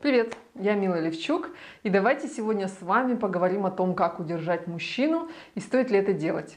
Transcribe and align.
Привет, 0.00 0.36
я 0.54 0.76
Мила 0.76 1.00
Левчук, 1.00 1.50
и 1.82 1.88
давайте 1.90 2.28
сегодня 2.28 2.68
с 2.68 2.82
вами 2.82 3.16
поговорим 3.16 3.66
о 3.66 3.72
том, 3.72 3.96
как 3.96 4.20
удержать 4.20 4.68
мужчину 4.68 5.28
и 5.56 5.60
стоит 5.60 5.90
ли 5.90 5.98
это 5.98 6.12
делать. 6.12 6.56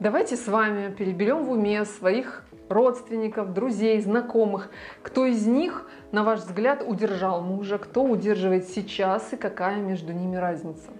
Давайте 0.00 0.36
с 0.36 0.46
вами 0.48 0.92
переберем 0.92 1.44
в 1.44 1.52
уме 1.52 1.86
своих 1.86 2.44
родственников, 2.68 3.52
друзей, 3.52 4.00
знакомых. 4.00 4.70
Кто 5.02 5.26
из 5.26 5.46
них, 5.46 5.88
на 6.10 6.24
ваш 6.24 6.40
взгляд, 6.40 6.84
удержал 6.86 7.42
мужа, 7.42 7.78
кто 7.78 8.02
удерживает 8.02 8.68
сейчас 8.68 9.32
и 9.32 9.36
какая 9.36 9.76
между 9.76 10.12
ними 10.12 10.36
разница? 10.36 10.90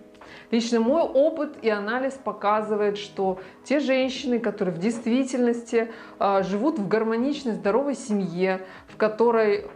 Лично 0.50 0.80
мой 0.80 1.02
опыт 1.02 1.56
и 1.62 1.68
анализ 1.68 2.14
показывает, 2.14 2.98
что 2.98 3.40
те 3.64 3.80
женщины, 3.80 4.38
которые 4.38 4.74
в 4.74 4.78
действительности 4.78 5.90
э, 6.18 6.42
живут 6.42 6.78
в 6.78 6.88
гармоничной, 6.88 7.52
здоровой 7.52 7.94
семье, 7.94 8.60
в 8.88 8.96
которой 8.96 9.66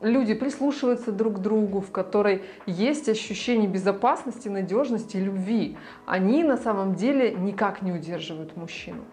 люди 0.00 0.34
прислушиваются 0.34 1.12
друг 1.12 1.36
к 1.36 1.38
другу, 1.38 1.80
в 1.80 1.90
которой 1.90 2.42
есть 2.66 3.08
ощущение 3.08 3.68
безопасности, 3.68 4.48
надежности, 4.48 5.16
любви, 5.16 5.76
они 6.06 6.44
на 6.44 6.56
самом 6.56 6.94
деле 6.94 7.32
никак 7.32 7.82
не 7.82 7.92
удерживают 7.92 8.56
мужчину. 8.56 9.04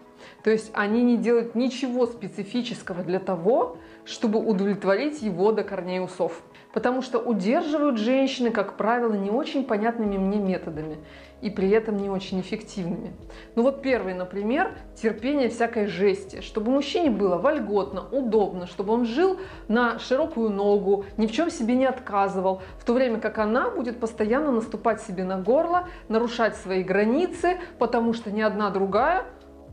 То 0.42 0.50
есть 0.50 0.70
они 0.74 1.02
не 1.02 1.16
делают 1.16 1.54
ничего 1.54 2.06
специфического 2.06 3.02
для 3.02 3.18
того, 3.18 3.78
чтобы 4.04 4.38
удовлетворить 4.38 5.22
его 5.22 5.52
до 5.52 5.64
корней 5.64 6.00
усов. 6.00 6.42
Потому 6.72 7.00
что 7.00 7.18
удерживают 7.18 7.98
женщины, 7.98 8.50
как 8.50 8.76
правило, 8.76 9.14
не 9.14 9.30
очень 9.30 9.64
понятными 9.64 10.18
мне 10.18 10.38
методами 10.38 10.98
и 11.40 11.50
при 11.50 11.70
этом 11.70 11.96
не 11.96 12.08
очень 12.08 12.40
эффективными. 12.40 13.12
Ну 13.54 13.62
вот 13.62 13.82
первый, 13.82 14.14
например, 14.14 14.72
терпение 14.94 15.48
всякой 15.48 15.86
жести, 15.86 16.40
чтобы 16.40 16.70
мужчине 16.70 17.10
было 17.10 17.36
вольготно, 17.38 18.04
удобно, 18.10 18.66
чтобы 18.66 18.92
он 18.92 19.04
жил 19.04 19.38
на 19.68 19.98
широкую 19.98 20.50
ногу, 20.50 21.04
ни 21.16 21.26
в 21.26 21.32
чем 21.32 21.50
себе 21.50 21.74
не 21.74 21.86
отказывал, 21.86 22.62
в 22.78 22.84
то 22.84 22.94
время 22.94 23.20
как 23.20 23.38
она 23.38 23.70
будет 23.70 23.98
постоянно 24.00 24.52
наступать 24.52 25.00
себе 25.00 25.24
на 25.24 25.38
горло, 25.38 25.88
нарушать 26.08 26.56
свои 26.56 26.82
границы, 26.82 27.58
потому 27.78 28.12
что 28.12 28.30
ни 28.30 28.40
одна 28.40 28.70
другая 28.70 29.24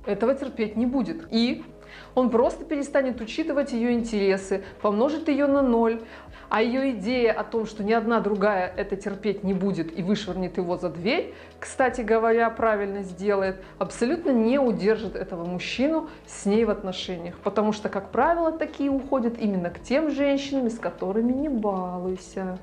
этого 0.05 0.35
терпеть 0.35 0.75
не 0.75 0.85
будет. 0.85 1.27
И 1.31 1.63
он 2.15 2.29
просто 2.29 2.65
перестанет 2.65 3.21
учитывать 3.21 3.71
ее 3.71 3.93
интересы, 3.93 4.63
помножит 4.81 5.29
ее 5.29 5.47
на 5.47 5.61
ноль, 5.61 6.01
а 6.49 6.61
ее 6.61 6.91
идея 6.91 7.33
о 7.33 7.43
том, 7.43 7.65
что 7.65 7.83
ни 7.83 7.93
одна 7.93 8.19
другая 8.19 8.71
это 8.75 8.95
терпеть 8.95 9.43
не 9.43 9.53
будет 9.53 9.97
и 9.97 10.03
вышвырнет 10.03 10.57
его 10.57 10.77
за 10.77 10.89
дверь, 10.89 11.33
кстати 11.59 12.01
говоря, 12.01 12.49
правильно 12.51 13.01
сделает, 13.01 13.63
абсолютно 13.79 14.29
не 14.29 14.59
удержит 14.59 15.15
этого 15.15 15.45
мужчину 15.45 16.09
с 16.27 16.45
ней 16.45 16.65
в 16.65 16.69
отношениях. 16.69 17.35
Потому 17.43 17.71
что, 17.71 17.89
как 17.89 18.11
правило, 18.11 18.51
такие 18.51 18.91
уходят 18.91 19.39
именно 19.39 19.71
к 19.71 19.81
тем 19.81 20.11
женщинам, 20.11 20.69
с 20.69 20.77
которыми 20.77 21.31
не 21.31 21.49
балуйся. 21.49 22.59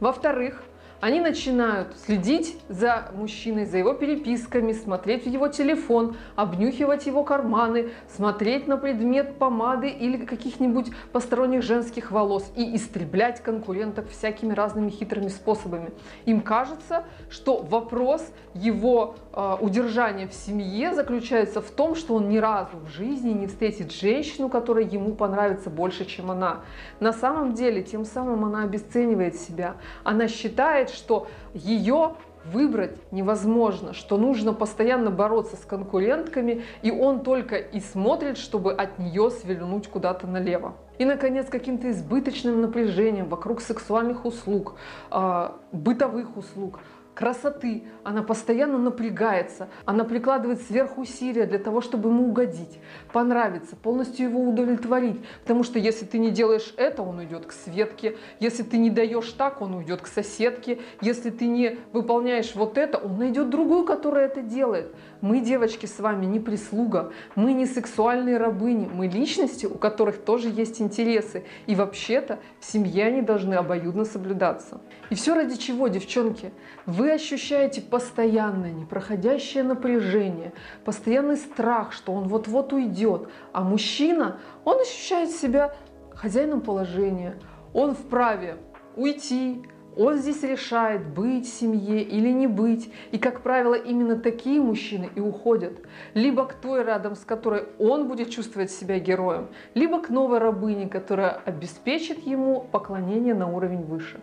Во-вторых, 0.00 0.62
они 1.00 1.20
начинают 1.20 1.96
следить 2.04 2.58
за 2.68 3.10
мужчиной, 3.14 3.64
за 3.64 3.78
его 3.78 3.94
переписками, 3.94 4.72
смотреть 4.72 5.24
в 5.24 5.28
его 5.30 5.48
телефон, 5.48 6.16
обнюхивать 6.36 7.06
его 7.06 7.24
карманы, 7.24 7.90
смотреть 8.14 8.66
на 8.66 8.76
предмет 8.76 9.36
помады 9.38 9.88
или 9.88 10.24
каких-нибудь 10.24 10.90
посторонних 11.12 11.62
женских 11.62 12.10
волос 12.10 12.52
и 12.54 12.76
истреблять 12.76 13.42
конкуренток 13.42 14.08
всякими 14.10 14.52
разными 14.52 14.90
хитрыми 14.90 15.28
способами. 15.28 15.90
Им 16.26 16.42
кажется, 16.42 17.04
что 17.30 17.62
вопрос 17.62 18.22
его 18.54 19.16
э, 19.32 19.56
удержания 19.60 20.26
в 20.26 20.34
семье 20.34 20.94
заключается 20.94 21.62
в 21.62 21.70
том, 21.70 21.94
что 21.94 22.14
он 22.14 22.28
ни 22.28 22.38
разу 22.38 22.76
в 22.78 22.88
жизни 22.88 23.30
не 23.30 23.46
встретит 23.46 23.92
женщину, 23.92 24.48
которая 24.48 24.84
ему 24.84 25.14
понравится 25.14 25.70
больше, 25.70 26.04
чем 26.04 26.30
она. 26.30 26.60
На 26.98 27.12
самом 27.12 27.54
деле, 27.54 27.82
тем 27.82 28.04
самым 28.04 28.44
она 28.44 28.64
обесценивает 28.64 29.36
себя. 29.36 29.76
Она 30.04 30.28
считает, 30.28 30.89
что 30.90 31.26
ее 31.54 32.14
выбрать 32.44 32.96
невозможно, 33.12 33.92
что 33.92 34.16
нужно 34.16 34.52
постоянно 34.52 35.10
бороться 35.10 35.56
с 35.56 35.60
конкурентками, 35.60 36.62
и 36.82 36.90
он 36.90 37.20
только 37.20 37.56
и 37.56 37.80
смотрит, 37.80 38.38
чтобы 38.38 38.72
от 38.72 38.98
нее 38.98 39.30
свернуть 39.30 39.88
куда-то 39.88 40.26
налево. 40.26 40.74
И, 40.98 41.04
наконец, 41.04 41.48
каким-то 41.48 41.90
избыточным 41.90 42.60
напряжением 42.60 43.28
вокруг 43.28 43.60
сексуальных 43.60 44.24
услуг, 44.24 44.76
а, 45.10 45.56
бытовых 45.72 46.36
услуг, 46.36 46.80
красоты, 47.20 47.84
она 48.02 48.22
постоянно 48.22 48.78
напрягается, 48.78 49.68
она 49.84 50.04
прикладывает 50.04 50.62
сверхусилия 50.62 51.46
для 51.46 51.58
того, 51.58 51.82
чтобы 51.82 52.08
ему 52.08 52.28
угодить, 52.28 52.80
понравиться, 53.12 53.76
полностью 53.76 54.30
его 54.30 54.42
удовлетворить. 54.42 55.20
Потому 55.42 55.62
что 55.62 55.78
если 55.78 56.06
ты 56.06 56.18
не 56.18 56.30
делаешь 56.30 56.72
это, 56.78 57.02
он 57.02 57.18
уйдет 57.18 57.44
к 57.44 57.52
Светке, 57.52 58.16
если 58.40 58.62
ты 58.62 58.78
не 58.78 58.88
даешь 58.88 59.30
так, 59.32 59.60
он 59.60 59.74
уйдет 59.74 60.00
к 60.00 60.06
соседке, 60.06 60.80
если 61.02 61.28
ты 61.28 61.46
не 61.46 61.78
выполняешь 61.92 62.54
вот 62.54 62.78
это, 62.78 62.96
он 62.96 63.18
найдет 63.18 63.50
другую, 63.50 63.84
которая 63.84 64.24
это 64.24 64.40
делает. 64.40 64.94
Мы, 65.20 65.40
девочки, 65.40 65.86
с 65.86 65.98
вами 65.98 66.26
не 66.26 66.40
прислуга, 66.40 67.12
мы 67.34 67.52
не 67.52 67.66
сексуальные 67.66 68.38
рабыни, 68.38 68.88
мы 68.92 69.06
личности, 69.06 69.66
у 69.66 69.74
которых 69.74 70.18
тоже 70.18 70.48
есть 70.48 70.80
интересы. 70.80 71.44
И 71.66 71.74
вообще-то 71.74 72.38
в 72.58 72.64
семье 72.64 73.06
они 73.06 73.20
должны 73.22 73.54
обоюдно 73.54 74.04
соблюдаться. 74.04 74.80
И 75.10 75.14
все 75.14 75.34
ради 75.34 75.56
чего, 75.56 75.88
девчонки? 75.88 76.52
Вы 76.86 77.12
ощущаете 77.12 77.82
постоянное 77.82 78.72
непроходящее 78.72 79.62
напряжение, 79.62 80.52
постоянный 80.84 81.36
страх, 81.36 81.92
что 81.92 82.12
он 82.12 82.28
вот-вот 82.28 82.72
уйдет. 82.72 83.28
А 83.52 83.62
мужчина, 83.62 84.38
он 84.64 84.80
ощущает 84.80 85.30
себя 85.30 85.74
хозяином 86.14 86.60
положения. 86.60 87.38
Он 87.72 87.94
вправе 87.94 88.56
уйти, 88.96 89.62
он 89.96 90.18
здесь 90.18 90.42
решает, 90.42 91.06
быть 91.06 91.46
в 91.46 91.52
семье 91.52 92.02
или 92.02 92.30
не 92.30 92.46
быть. 92.46 92.92
И, 93.10 93.18
как 93.18 93.42
правило, 93.42 93.74
именно 93.74 94.16
такие 94.16 94.60
мужчины 94.60 95.10
и 95.14 95.20
уходят. 95.20 95.78
Либо 96.14 96.46
к 96.46 96.54
той, 96.54 96.84
рядом 96.84 97.16
с 97.16 97.24
которой 97.24 97.64
он 97.78 98.08
будет 98.08 98.30
чувствовать 98.30 98.70
себя 98.70 98.98
героем, 98.98 99.48
либо 99.74 100.00
к 100.00 100.10
новой 100.10 100.38
рабыне, 100.38 100.88
которая 100.88 101.30
обеспечит 101.44 102.26
ему 102.26 102.66
поклонение 102.70 103.34
на 103.34 103.50
уровень 103.50 103.82
выше. 103.82 104.20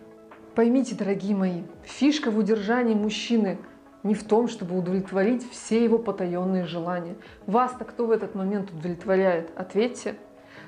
Поймите, 0.54 0.94
дорогие 0.94 1.36
мои, 1.36 1.62
фишка 1.84 2.30
в 2.30 2.38
удержании 2.38 2.94
мужчины 2.94 3.58
не 4.02 4.14
в 4.14 4.24
том, 4.24 4.48
чтобы 4.48 4.76
удовлетворить 4.76 5.48
все 5.50 5.84
его 5.84 5.98
потаенные 5.98 6.64
желания. 6.64 7.16
Вас-то 7.46 7.84
кто 7.84 8.06
в 8.06 8.10
этот 8.10 8.34
момент 8.34 8.70
удовлетворяет? 8.70 9.50
Ответьте. 9.56 10.14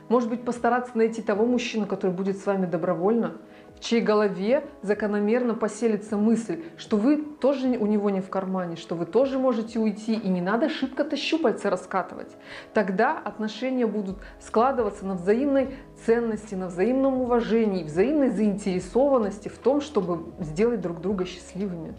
Может 0.09 0.29
быть, 0.29 0.45
постараться 0.45 0.97
найти 0.99 1.23
того 1.23 1.47
мужчину, 1.47 1.87
который 1.87 2.11
будет 2.11 2.37
с 2.39 2.47
вами 2.47 2.67
добровольно, 2.67 3.37
в 3.81 3.83
чьей 3.83 4.03
голове 4.03 4.67
закономерно 4.83 5.55
поселится 5.55 6.19
мысль, 6.19 6.63
что 6.77 6.99
вы 6.99 7.17
тоже 7.17 7.67
у 7.67 7.87
него 7.87 8.11
не 8.11 8.21
в 8.21 8.29
кармане, 8.29 8.77
что 8.77 8.95
вы 8.95 9.07
тоже 9.07 9.39
можете 9.39 9.79
уйти, 9.79 10.13
и 10.15 10.29
не 10.29 10.43
надо 10.43 10.69
шибко-то 10.69 11.17
щупальца 11.17 11.71
раскатывать. 11.71 12.31
Тогда 12.75 13.19
отношения 13.19 13.87
будут 13.87 14.19
складываться 14.39 15.07
на 15.07 15.15
взаимной 15.15 15.75
ценности, 16.05 16.55
на 16.55 16.67
взаимном 16.67 17.23
уважении, 17.23 17.83
взаимной 17.83 18.29
заинтересованности 18.29 19.49
в 19.49 19.57
том, 19.57 19.81
чтобы 19.81 20.31
сделать 20.41 20.83
друг 20.83 21.01
друга 21.01 21.25
счастливыми. 21.25 21.95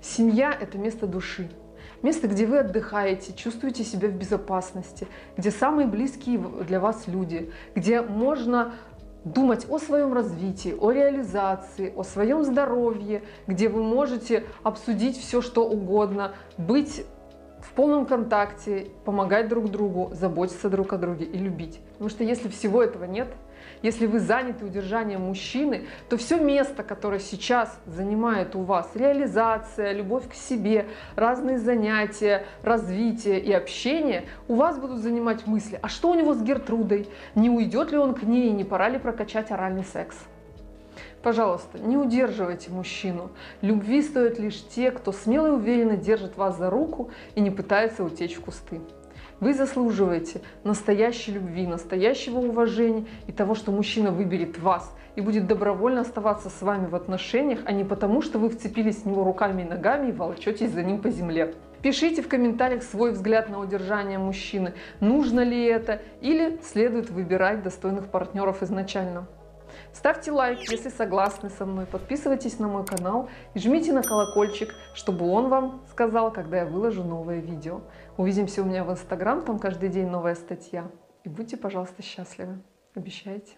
Семья– 0.00 0.56
это 0.60 0.78
место 0.78 1.08
души, 1.08 1.50
Место, 2.04 2.28
где 2.28 2.44
вы 2.44 2.58
отдыхаете, 2.58 3.32
чувствуете 3.32 3.82
себя 3.82 4.08
в 4.08 4.12
безопасности, 4.12 5.06
где 5.38 5.50
самые 5.50 5.88
близкие 5.88 6.38
для 6.38 6.78
вас 6.78 7.04
люди, 7.06 7.50
где 7.74 8.02
можно 8.02 8.74
думать 9.24 9.66
о 9.68 9.78
своем 9.78 10.12
развитии, 10.12 10.76
о 10.78 10.90
реализации, 10.90 11.92
о 11.96 12.02
своем 12.02 12.44
здоровье, 12.44 13.22
где 13.46 13.68
вы 13.68 13.82
можете 13.82 14.44
обсудить 14.62 15.18
все, 15.18 15.40
что 15.40 15.66
угодно, 15.66 16.34
быть 16.58 17.04
в 17.64 17.72
полном 17.72 18.06
контакте, 18.06 18.88
помогать 19.04 19.48
друг 19.48 19.70
другу, 19.70 20.10
заботиться 20.12 20.68
друг 20.68 20.92
о 20.92 20.98
друге 20.98 21.24
и 21.24 21.38
любить. 21.38 21.80
Потому 21.92 22.10
что 22.10 22.24
если 22.24 22.48
всего 22.48 22.82
этого 22.82 23.04
нет, 23.04 23.28
если 23.82 24.06
вы 24.06 24.20
заняты 24.20 24.64
удержанием 24.64 25.22
мужчины, 25.22 25.86
то 26.08 26.16
все 26.16 26.38
место, 26.38 26.82
которое 26.82 27.18
сейчас 27.18 27.78
занимает 27.86 28.54
у 28.56 28.62
вас 28.62 28.90
реализация, 28.94 29.92
любовь 29.92 30.28
к 30.28 30.34
себе, 30.34 30.86
разные 31.16 31.58
занятия, 31.58 32.44
развитие 32.62 33.40
и 33.40 33.52
общение, 33.52 34.24
у 34.48 34.54
вас 34.54 34.78
будут 34.78 34.98
занимать 34.98 35.46
мысли, 35.46 35.78
а 35.82 35.88
что 35.88 36.10
у 36.10 36.14
него 36.14 36.34
с 36.34 36.42
Гертрудой, 36.42 37.08
не 37.34 37.50
уйдет 37.50 37.90
ли 37.90 37.98
он 37.98 38.14
к 38.14 38.22
ней, 38.22 38.50
не 38.52 38.64
пора 38.64 38.88
ли 38.88 38.98
прокачать 38.98 39.50
оральный 39.50 39.84
секс. 39.84 40.16
Пожалуйста, 41.24 41.78
не 41.78 41.96
удерживайте 41.96 42.70
мужчину. 42.70 43.30
Любви 43.62 44.02
стоят 44.02 44.38
лишь 44.38 44.62
те, 44.68 44.90
кто 44.90 45.10
смело 45.10 45.46
и 45.46 45.50
уверенно 45.52 45.96
держит 45.96 46.36
вас 46.36 46.58
за 46.58 46.68
руку 46.68 47.10
и 47.34 47.40
не 47.40 47.50
пытается 47.50 48.04
утечь 48.04 48.34
в 48.34 48.42
кусты. 48.42 48.82
Вы 49.40 49.54
заслуживаете 49.54 50.42
настоящей 50.64 51.32
любви, 51.32 51.66
настоящего 51.66 52.40
уважения 52.40 53.06
и 53.26 53.32
того, 53.32 53.54
что 53.54 53.72
мужчина 53.72 54.10
выберет 54.10 54.58
вас 54.58 54.94
и 55.16 55.22
будет 55.22 55.46
добровольно 55.46 56.02
оставаться 56.02 56.50
с 56.50 56.60
вами 56.60 56.88
в 56.88 56.94
отношениях, 56.94 57.60
а 57.64 57.72
не 57.72 57.84
потому, 57.84 58.20
что 58.20 58.38
вы 58.38 58.50
вцепились 58.50 58.96
в 58.96 59.06
него 59.06 59.24
руками 59.24 59.62
и 59.62 59.64
ногами 59.64 60.10
и 60.10 60.12
волочетесь 60.12 60.72
за 60.72 60.82
ним 60.82 61.00
по 61.00 61.08
земле. 61.08 61.54
Пишите 61.80 62.20
в 62.20 62.28
комментариях 62.28 62.82
свой 62.82 63.12
взгляд 63.12 63.48
на 63.48 63.60
удержание 63.60 64.18
мужчины. 64.18 64.74
Нужно 65.00 65.40
ли 65.40 65.64
это 65.64 66.02
или 66.20 66.60
следует 66.62 67.08
выбирать 67.08 67.62
достойных 67.62 68.08
партнеров 68.08 68.62
изначально. 68.62 69.26
Ставьте 69.92 70.32
лайк, 70.32 70.60
если 70.70 70.88
согласны 70.88 71.50
со 71.50 71.66
мной, 71.66 71.86
подписывайтесь 71.86 72.58
на 72.58 72.68
мой 72.68 72.84
канал 72.84 73.28
и 73.54 73.58
жмите 73.58 73.92
на 73.92 74.02
колокольчик, 74.02 74.74
чтобы 74.94 75.28
он 75.28 75.48
вам 75.48 75.82
сказал, 75.90 76.32
когда 76.32 76.58
я 76.58 76.66
выложу 76.66 77.04
новое 77.04 77.40
видео. 77.40 77.80
Увидимся 78.16 78.62
у 78.62 78.64
меня 78.64 78.84
в 78.84 78.90
инстаграм, 78.90 79.42
там 79.42 79.58
каждый 79.58 79.88
день 79.88 80.08
новая 80.08 80.34
статья. 80.34 80.90
И 81.24 81.28
будьте, 81.28 81.56
пожалуйста, 81.56 82.02
счастливы. 82.02 82.60
Обещайте. 82.94 83.54